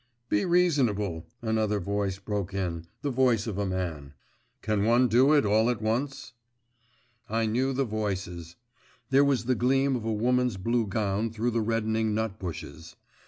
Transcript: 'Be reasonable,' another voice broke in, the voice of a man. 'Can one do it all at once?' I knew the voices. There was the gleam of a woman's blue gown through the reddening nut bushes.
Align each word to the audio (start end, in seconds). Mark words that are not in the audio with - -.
'Be 0.29 0.45
reasonable,' 0.45 1.27
another 1.43 1.79
voice 1.79 2.17
broke 2.17 2.55
in, 2.55 2.87
the 3.03 3.11
voice 3.11 3.45
of 3.45 3.59
a 3.59 3.67
man. 3.67 4.15
'Can 4.63 4.83
one 4.83 5.07
do 5.07 5.31
it 5.33 5.45
all 5.45 5.69
at 5.69 5.79
once?' 5.79 6.33
I 7.29 7.45
knew 7.45 7.71
the 7.71 7.85
voices. 7.85 8.55
There 9.11 9.23
was 9.23 9.45
the 9.45 9.53
gleam 9.53 9.95
of 9.95 10.03
a 10.03 10.11
woman's 10.11 10.57
blue 10.57 10.87
gown 10.87 11.29
through 11.29 11.51
the 11.51 11.61
reddening 11.61 12.15
nut 12.15 12.39
bushes. 12.39 12.95